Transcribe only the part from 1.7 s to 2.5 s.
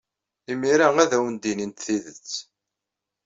tidet.